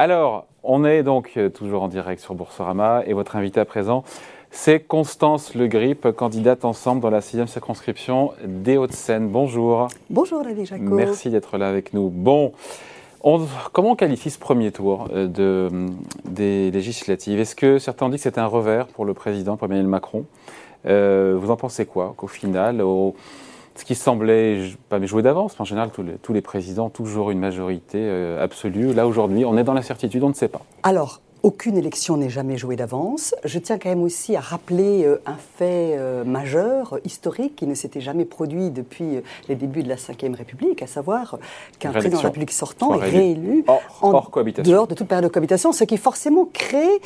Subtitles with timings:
[0.00, 4.02] Alors, on est donc euh, toujours en direct sur Boursorama et votre invité à présent,
[4.50, 9.28] c'est Constance Le Grip, candidate ensemble dans la sixième circonscription des Hauts-de-Seine.
[9.28, 9.88] Bonjour.
[10.08, 10.88] Bonjour David Jacob.
[10.88, 12.08] Merci d'être là avec nous.
[12.08, 12.52] Bon,
[13.74, 15.68] comment on qualifie ce premier tour euh, de,
[16.24, 17.38] des législatives?
[17.38, 20.24] Est-ce que certains ont dit que c'était un revers pour le président, pour Emmanuel Macron?
[20.86, 23.14] Euh, Vous en pensez quoi Qu'au final, au,
[23.80, 27.38] ce qui semblait pas jouer d'avance, en général, tous les, tous les, présidents toujours une
[27.38, 28.92] majorité euh, absolue.
[28.92, 30.60] Là, aujourd'hui, on est dans l'incertitude, on ne sait pas.
[30.82, 33.34] Alors, aucune élection n'est jamais jouée d'avance.
[33.44, 37.74] Je tiens quand même aussi à rappeler euh, un fait euh, majeur, historique, qui ne
[37.74, 41.38] s'était jamais produit depuis les débuts de la Ve République, à savoir
[41.78, 43.64] qu'un président de la République sortant est réélu
[44.02, 44.12] en
[44.62, 47.00] dehors de toute période de cohabitation, ce qui forcément crée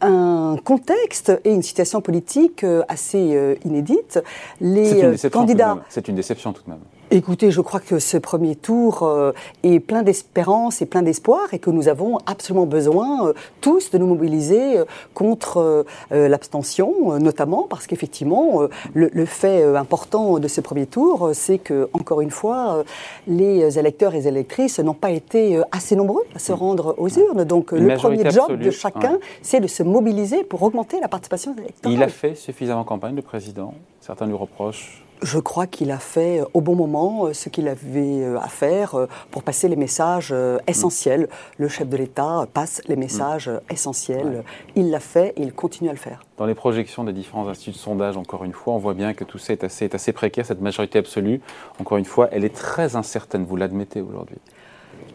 [0.00, 4.20] un contexte et une situation politique assez inédite.
[4.60, 5.78] Les candidats.
[5.88, 6.80] C'est une déception tout de même.
[7.12, 9.32] Écoutez, je crois que ce premier tour euh,
[9.64, 13.98] est plein d'espérance et plein d'espoir et que nous avons absolument besoin euh, tous de
[13.98, 18.62] nous mobiliser euh, contre l'abstention, notamment parce qu'effectivement,
[18.94, 22.84] le, fait important de ce premier tour, c'est que, encore une fois,
[23.26, 27.44] les électeurs et les électrices n'ont pas été assez nombreux à se rendre aux urnes.
[27.44, 31.96] Donc, le premier job de chacun, c'est de se mobiliser pour augmenter la participation électorale.
[31.96, 36.40] Il a fait suffisamment campagne, le président Certains lui reprochent je crois qu'il a fait
[36.40, 40.34] euh, au bon moment euh, ce qu'il avait euh, à faire pour passer les messages
[40.66, 41.28] essentiels.
[41.58, 44.44] Le chef de l'État passe les messages essentiels.
[44.76, 46.22] Il l'a fait et il continue à le faire.
[46.36, 49.24] Dans les projections des différents instituts de sondage, encore une fois, on voit bien que
[49.24, 51.40] tout ça est assez, est assez précaire, cette majorité absolue.
[51.78, 54.38] Encore une fois, elle est très incertaine, vous l'admettez aujourd'hui.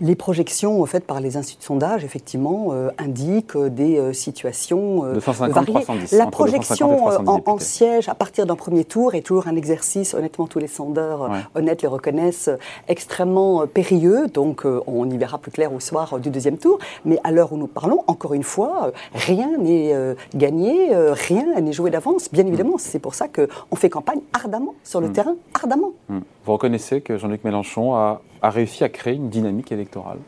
[0.02, 5.20] Les projections faites par les instituts de sondage, effectivement, euh, indiquent des euh, situations euh,
[5.20, 5.86] variées.
[6.12, 10.60] La projection en, siège à partir d'un premier tour est toujours un exercice, honnêtement, tous
[10.60, 12.50] les sondeurs honnêtes le reconnaissent,
[12.88, 14.28] extrêmement périlleux.
[14.28, 16.80] Donc, on y verra plus clair au soir du deuxième tour.
[17.06, 19.96] Mais à l'heure où nous parlons, encore une fois, rien n'est
[20.36, 22.30] gagné, rien n'est joué d'avance.
[22.32, 25.14] Bien évidemment, c'est pour ça qu'on fait campagne ardemment sur le mm.
[25.14, 25.92] terrain, ardemment.
[26.10, 26.20] Mm.
[26.46, 30.20] Vous reconnaissez que Jean-Luc Mélenchon a, réussi à créer une dynamique électorale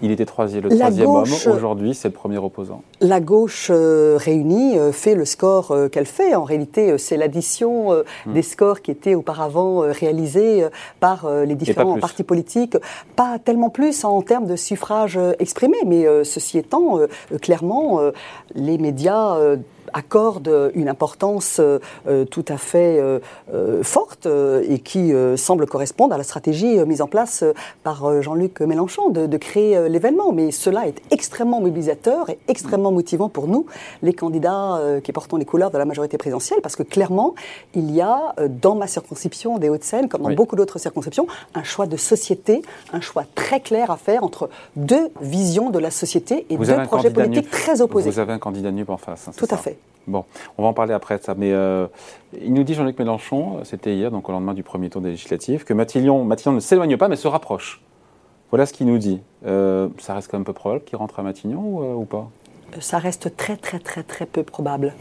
[0.00, 1.24] il était troisième, le troisième homme.
[1.52, 2.82] Aujourd'hui, c'est le premier opposant.
[3.00, 6.36] La gauche euh, réunie euh, fait le score euh, qu'elle fait.
[6.36, 8.32] En réalité, c'est l'addition hmm.
[8.32, 10.64] des scores qui étaient auparavant réalisés
[11.00, 12.76] par les différents partis politiques.
[13.16, 17.00] Pas tellement plus en termes de suffrage exprimé, mais ceci étant,
[17.42, 18.00] clairement,
[18.54, 19.36] les médias
[19.92, 23.18] accorde une importance euh, tout à fait euh,
[23.52, 27.44] euh, forte et qui semble correspondre à la stratégie mise en place
[27.82, 30.32] par Jean-Luc Mélenchon de, créer l'événement.
[30.32, 33.66] Mais cela est extrêmement mobilisateur et extrêmement motivant pour nous,
[34.02, 37.34] les candidats qui portons les couleurs de la majorité présidentielle, parce que clairement,
[37.74, 41.86] il y a dans ma circonscription des Hauts-de-Seine, comme dans beaucoup d'autres circonscriptions, un choix
[41.86, 42.62] de société,
[42.92, 47.10] un choix très clair à faire entre deux visions de la société et deux projets
[47.10, 48.10] politiques très opposés.
[48.10, 49.28] Vous avez un candidat NUP en face.
[49.28, 49.77] Hein, Tout à fait.
[50.08, 50.24] Bon,
[50.56, 51.34] on va en parler après de ça.
[51.34, 51.86] Mais euh,
[52.40, 55.64] il nous dit, Jean-Luc Mélenchon, c'était hier, donc au lendemain du premier tour des législatives,
[55.64, 57.82] que Mathilon, Matignon ne s'éloigne pas, mais se rapproche.
[58.50, 59.20] Voilà ce qu'il nous dit.
[59.46, 62.30] Euh, ça reste quand même peu probable qu'il rentre à Matignon ou, euh, pas?
[62.80, 64.94] Ça reste très, très, très, très peu probable.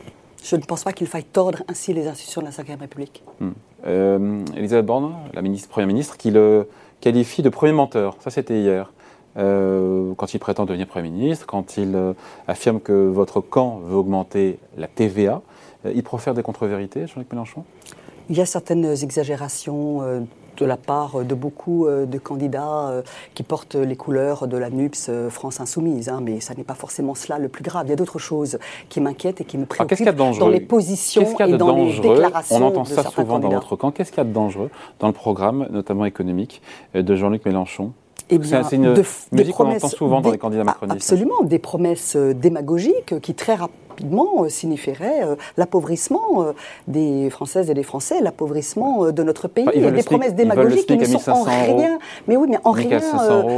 [0.43, 3.23] Je ne pense pas qu'il faille tordre ainsi les institutions de la Ve République.
[3.39, 4.43] Hmm.
[4.55, 6.67] Elisabeth Borne, la ministre, première ministre, qui le
[6.99, 8.17] qualifie de premier menteur.
[8.19, 8.91] Ça, c'était hier.
[9.37, 12.13] Euh, quand il prétend devenir Premier ministre, quand il euh,
[12.47, 15.41] affirme que votre camp veut augmenter la TVA,
[15.85, 17.63] euh, il profère des contre-vérités, Jean-Luc Mélenchon?
[18.29, 20.01] Il y a certaines exagérations
[20.57, 23.01] de la part de beaucoup de candidats
[23.35, 27.15] qui portent les couleurs de la NUPS France Insoumise, hein, mais ça n'est pas forcément
[27.15, 27.85] cela le plus grave.
[27.87, 28.59] Il y a d'autres choses
[28.89, 32.57] qui m'inquiètent et qui me préoccupent dans les positions et dans les déclarations.
[32.57, 33.91] On entend ça souvent dans votre camp.
[33.91, 36.61] Qu'est-ce qu'il y a de dangereux dans le programme, notamment économique,
[36.95, 37.93] de Jean-Luc Mélenchon?
[38.29, 40.97] Eh c'est une de, musique qu'on entend souvent dans les candidats macronistes.
[40.97, 46.51] Absolument, des promesses euh, démagogiques qui très rapidement rapidement euh, signifierait euh, l'appauvrissement euh,
[46.87, 49.65] des Françaises et des Français, l'appauvrissement de notre pays.
[49.73, 52.99] et des promesses démagogiques qui ne sont en rien, mais oui, mais en rien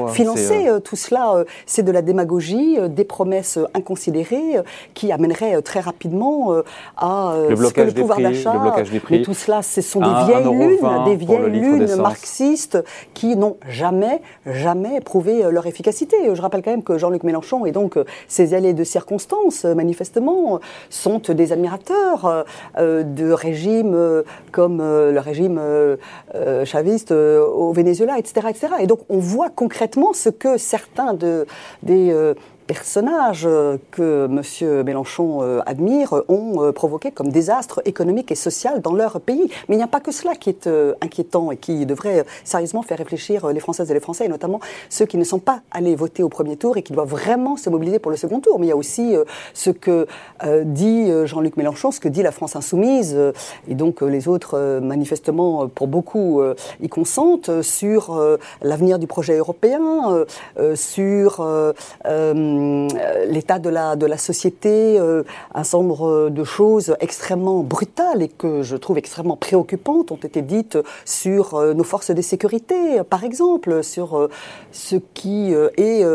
[0.08, 0.70] financées.
[0.84, 4.60] Tout cela, c'est de la démagogie, des promesses inconsidérées
[4.94, 6.54] qui amèneraient très rapidement
[6.98, 8.54] à le blocage le pouvoir d'achat.
[9.10, 12.82] Mais tout cela, ce sont des vieilles lunes, des vieilles lunes marxistes
[13.14, 16.16] qui n'ont jamais, jamais prouvé leur efficacité.
[16.34, 17.98] Je rappelle quand même que Jean-Luc Mélenchon et donc
[18.28, 20.29] ses alliés de circonstance, manifestement,
[20.90, 22.44] sont des admirateurs euh,
[22.78, 25.60] euh, de régimes euh, comme le régime
[26.66, 28.68] chaviste au Venezuela, etc., etc.
[28.80, 31.46] Et donc on voit concrètement ce que certains de,
[31.84, 32.14] des
[32.70, 33.50] personnages
[33.90, 34.84] que M.
[34.84, 39.50] Mélenchon admire ont provoqué comme désastre économique et social dans leur pays.
[39.68, 40.70] Mais il n'y a pas que cela qui est
[41.02, 45.08] inquiétant et qui devrait sérieusement faire réfléchir les Françaises et les Français, et notamment ceux
[45.08, 47.98] qui ne sont pas allés voter au premier tour et qui doivent vraiment se mobiliser
[47.98, 48.60] pour le second tour.
[48.60, 49.16] Mais il y a aussi
[49.56, 50.06] ce que
[50.64, 53.18] dit Jean-Luc Mélenchon, ce que dit la France insoumise,
[53.68, 56.44] et donc les autres, manifestement, pour beaucoup,
[56.80, 58.22] y consentent sur
[58.62, 60.24] l'avenir du projet européen,
[60.76, 61.74] sur
[63.28, 68.62] l'état de la, de la société, un certain nombre de choses extrêmement brutales et que
[68.62, 74.30] je trouve extrêmement préoccupantes ont été dites sur nos forces de sécurité, par exemple, sur
[74.72, 76.06] ce qui est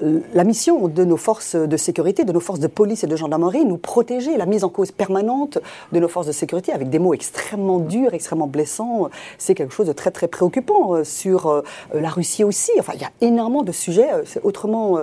[0.00, 3.64] la mission de nos forces de sécurité, de nos forces de police et de gendarmerie,
[3.64, 5.58] nous protéger, la mise en cause permanente
[5.92, 9.08] de nos forces de sécurité avec des mots extrêmement durs, extrêmement blessants,
[9.38, 11.04] c'est quelque chose de très très préoccupant.
[11.04, 11.62] Sur
[11.92, 15.00] la Russie aussi, enfin il y a énormément de sujets, c'est autrement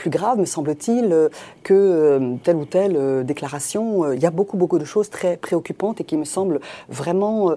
[0.00, 1.28] plus grave, me semble-t-il,
[1.62, 4.12] que telle ou telle déclaration.
[4.12, 7.54] Il y a beaucoup beaucoup de choses très préoccupantes et qui me semblent vraiment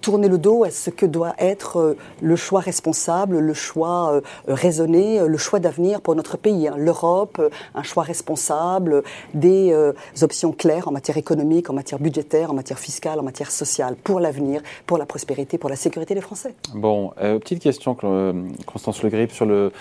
[0.00, 4.20] tourner le dos à ce que doit être euh, le choix responsable, le choix euh,
[4.46, 6.68] raisonné, euh, le choix d'avenir pour notre pays.
[6.68, 6.74] Hein.
[6.76, 7.40] L'Europe,
[7.74, 9.02] un choix responsable,
[9.34, 9.74] des
[10.22, 14.20] options claires en matière économique, en matière budgétaire, en matière fiscale, en matière sociale, pour
[14.20, 16.54] l'avenir, pour la prospérité, pour la sécurité des Français.
[16.74, 17.96] Bon, petite question,
[18.66, 19.72] Constance Le Grip, sur le...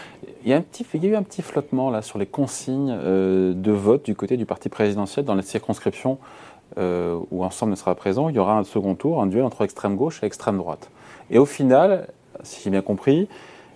[0.43, 0.63] Il y, a
[0.93, 4.37] il y a eu un petit flottement là sur les consignes de vote du côté
[4.37, 6.17] du parti présidentiel dans les circonscriptions
[6.77, 9.63] euh, où Ensemble ne sera présent, il y aura un second tour, un duel entre
[9.63, 10.91] extrême gauche et extrême droite.
[11.31, 12.07] Et au final,
[12.43, 13.27] si j'ai bien compris,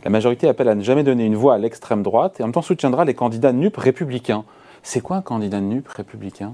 [0.04, 2.54] la majorité appelle à ne jamais donner une voix à l'extrême droite et en même
[2.54, 4.44] temps soutiendra les candidats NUP républicains.
[4.84, 6.54] C'est quoi un candidat NUP républicain?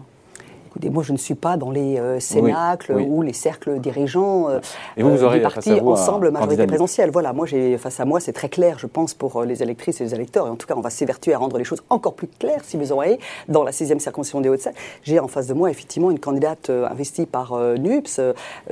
[0.69, 4.59] Écoutez, moi, je ne suis pas dans les euh, cénacles ou les cercles dirigeants euh,
[4.97, 7.09] et vous, vous aurez du parti Ensemble Majorité Présidentielle.
[7.09, 10.03] Voilà, moi, j'ai face à moi, c'est très clair, je pense, pour les électrices et
[10.03, 10.45] les électeurs.
[10.45, 12.77] Et en tout cas, on va s'évertuer à rendre les choses encore plus claires, si
[12.77, 13.17] vous en avez,
[13.47, 14.75] dans la sixième circonscription des Hauts-de-Seine.
[15.01, 18.21] J'ai en face de moi, effectivement, une candidate investie par NUPS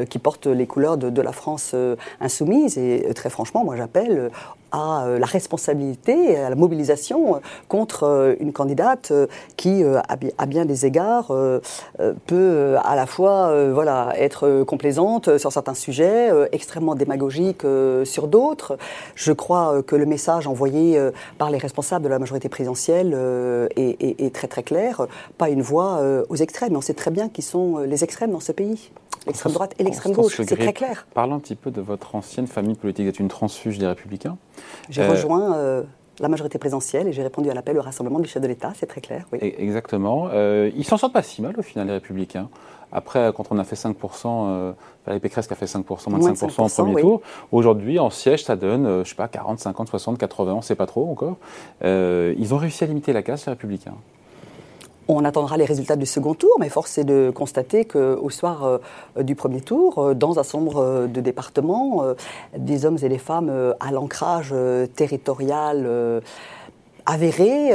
[0.08, 1.76] qui porte les couleurs de, de la France
[2.22, 2.78] insoumise.
[2.78, 4.30] Et très franchement, moi, j'appelle
[4.77, 9.12] à euh, la responsabilité, à la mobilisation euh, contre euh, une candidate
[9.56, 11.31] qui, à bien des égards,
[12.25, 13.53] peut à la fois
[14.15, 17.63] être complaisante sur certains sujets, extrêmement démagogique
[18.03, 18.77] sur d'autres.
[19.15, 21.00] Je crois que le message envoyé
[21.38, 23.18] par les responsables de la majorité présidentielle
[23.75, 25.07] est, très très clair.
[25.38, 26.75] Pas une voix aux extrêmes.
[26.75, 28.91] On sait très bien qui sont les extrêmes dans ce pays.
[29.27, 31.06] L'extrême droite et l'extrême gauche, c'est très clair.
[31.13, 33.06] Parlons un petit peu de votre ancienne famille politique.
[33.06, 34.38] Vous êtes une transfuge des Républicains.
[34.89, 35.83] J'ai euh, rejoint euh,
[36.19, 38.85] la majorité présidentielle et j'ai répondu à l'appel au rassemblement du chef de l'État, c'est
[38.85, 39.25] très clair.
[39.31, 39.39] Oui.
[39.41, 40.29] E-, exactement.
[40.31, 42.50] Euh, ils s'en sortent pas si mal au final, les Républicains.
[42.91, 43.95] Après, quand on a fait 5%,
[44.25, 44.71] euh,
[45.06, 47.21] Valérie Pécresse qui a fait 5%, moins de 5%, au premier tour,
[47.51, 50.62] aujourd'hui, en siège, ça donne, je je sais pas, 40, 50, 60, 80, on ne
[50.62, 51.35] sait pas trop encore.
[51.83, 53.95] ils ont réussi à limiter la casse, les Républicains.
[55.09, 58.80] On attendra les résultats du second tour, mais force est de constater qu'au soir
[59.18, 62.04] euh, du premier tour, euh, dans un nombre euh, de départements,
[62.57, 64.54] des hommes et des femmes à l'ancrage
[64.95, 66.21] territorial
[67.06, 67.71] avéré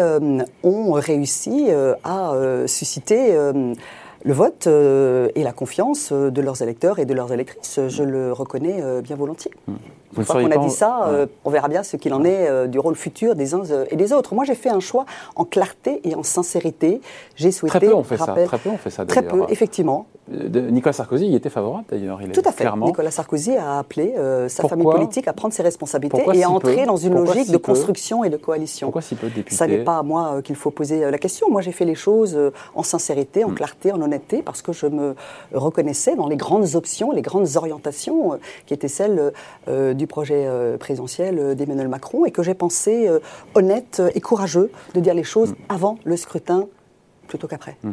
[0.63, 1.69] ont réussi
[2.05, 2.33] à
[2.67, 7.81] susciter le vote et la confiance de leurs électeurs et de leurs électrices.
[7.89, 9.53] Je le reconnais bien volontiers.
[9.67, 9.75] Mmh.
[10.17, 12.67] Une fois qu'on a dit ça, euh, on verra bien ce qu'il en est euh,
[12.67, 14.35] du rôle futur des uns euh, et des autres.
[14.35, 15.07] Moi, j'ai fait un choix
[15.37, 17.01] en clarté et en sincérité.
[17.37, 17.79] J'ai souhaité.
[17.79, 18.35] Très peu on fait ça.
[18.47, 19.05] Très peu on fait ça.
[19.07, 20.07] Très peu, effectivement.
[20.31, 22.21] Nicolas Sarkozy y était favorable d'ailleurs.
[22.33, 22.65] Tout à fait.
[22.77, 24.15] Nicolas Sarkozy a appelé
[24.49, 28.25] sa famille politique à prendre ses responsabilités et à entrer dans une logique de construction
[28.25, 28.89] et de coalition.
[28.89, 31.51] Pourquoi si peu de députés Ça n'est pas à moi qu'il faut poser la question.
[31.51, 32.39] Moi, j'ai fait les choses
[32.75, 33.55] en sincérité, en hmm.
[33.55, 35.15] clarté, en honnêteté, parce que je me
[35.53, 39.33] reconnaissais dans les grandes options, les grandes orientations qui étaient celles
[39.67, 43.21] du du projet euh, présidentiel euh, d'Emmanuel Macron et que j'ai pensé euh,
[43.55, 45.57] honnête et courageux de dire les choses mm.
[45.69, 46.67] avant le scrutin
[47.29, 47.77] plutôt qu'après.
[47.85, 47.91] Mm.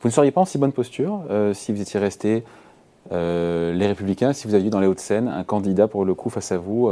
[0.00, 1.20] Vous ne seriez pas en si bonne posture
[1.52, 2.42] si vous étiez resté
[3.12, 6.58] les Républicains, si vous aviez dans les Hauts-de-Seine un candidat pour le coup face à
[6.58, 6.90] vous,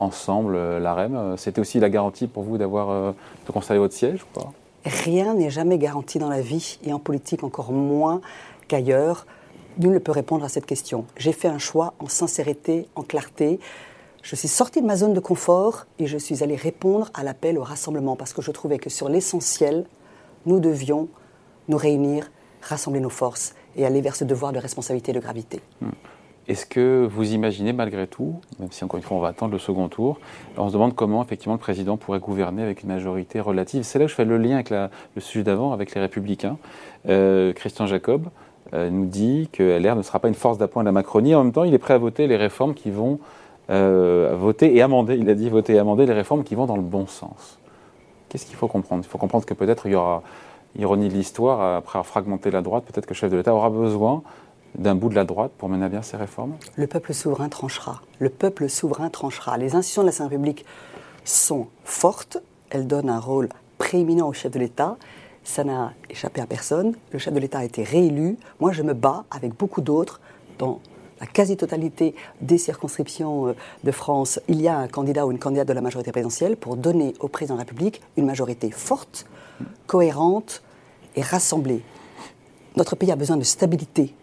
[0.00, 3.14] ensemble, l'AREM C'était aussi la garantie pour vous d'avoir
[3.46, 4.50] de conserver votre siège ou pas?
[4.84, 8.20] Rien n'est jamais garanti dans la vie et en politique encore moins
[8.66, 9.26] qu'ailleurs.
[9.78, 11.04] Nul ne peut répondre à cette question.
[11.16, 13.60] J'ai fait un choix en sincérité, en clarté.
[14.22, 17.58] Je suis sortie de ma zone de confort et je suis allée répondre à l'appel
[17.58, 19.86] au rassemblement parce que je trouvais que sur l'essentiel,
[20.44, 21.08] nous devions
[21.68, 25.60] nous réunir, rassembler nos forces et aller vers ce devoir de responsabilité et de gravité.
[25.80, 25.88] Hmm.
[26.48, 29.58] Est-ce que vous imaginez malgré tout, même si encore une fois on va attendre le
[29.58, 30.18] second tour,
[30.56, 34.06] on se demande comment effectivement le président pourrait gouverner avec une majorité relative C'est là
[34.06, 34.88] où je fais le lien avec le
[35.20, 36.58] sujet d'avant, avec les républicains.
[37.08, 38.28] Euh, Christian Jacob
[38.74, 41.34] euh, nous dit que LR ne sera pas une force d'appoint de la Macronie.
[41.34, 43.20] En même temps, il est prêt à voter les réformes qui vont
[43.70, 46.76] euh, voter et amender, il a dit voter et amender les réformes qui vont dans
[46.76, 47.58] le bon sens.
[48.28, 49.04] Qu'est-ce qu'il faut comprendre?
[49.04, 50.22] Il faut comprendre que peut-être il y aura,
[50.78, 53.70] ironie de l'histoire, après avoir fragmenté la droite, peut-être que le chef de l'État aura
[53.70, 54.22] besoin
[54.76, 58.02] d'un bout de la droite pour mener à bien ces réformes Le peuple souverain tranchera.
[58.18, 59.58] Le peuple souverain tranchera.
[59.58, 60.64] Les institutions de la Ve République
[61.24, 62.38] sont fortes,
[62.70, 63.48] elles donnent un rôle
[63.78, 64.96] prééminent au chef de l'État.
[65.42, 66.94] Ça n'a échappé à personne.
[67.12, 68.36] Le chef de l'État a été réélu.
[68.60, 70.20] Moi, je me bats avec beaucoup d'autres
[70.58, 70.80] dans
[71.20, 75.68] la quasi-totalité des circonscriptions euh, de France, il y a un candidat ou une candidate
[75.68, 79.26] de la majorité présidentielle pour donner au président de la République une majorité forte,
[79.86, 80.62] cohérente
[81.16, 81.82] et rassemblée.
[82.76, 84.14] Notre pays a besoin de stabilité.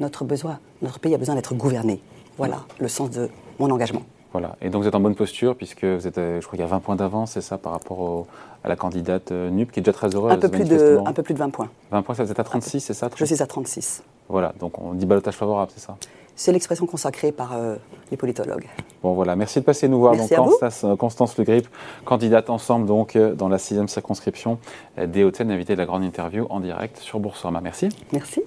[0.00, 2.00] Notre, besoin, notre pays a besoin d'être gouverné.
[2.36, 4.02] Voilà le sens de mon engagement.
[4.32, 6.64] Voilà, et donc vous êtes en bonne posture puisque vous êtes, euh, je crois qu'il
[6.64, 8.26] y a 20 points d'avance, c'est ça, par rapport
[8.64, 10.32] à la candidate euh, NUP qui est déjà très heureuse.
[10.32, 11.68] Un peu, plus de, un peu plus de 20 points.
[11.90, 14.02] 20 points, ça, vous êtes à 36, c'est ça Je suis à 36.
[14.30, 15.96] Voilà, donc on dit balotage favorable, c'est ça?
[16.36, 17.76] C'est l'expression consacrée par euh,
[18.10, 18.68] les politologues.
[19.02, 20.14] Bon voilà, merci de passer nous voir.
[20.14, 21.68] Merci donc, Constance, euh, Constance Le Grip,
[22.04, 24.58] candidate ensemble donc euh, dans la sixième circonscription
[24.96, 27.60] des Hauts-de-Seine, invitée de la grande interview en direct sur Boursorama.
[27.60, 27.88] Merci.
[28.12, 28.42] Merci.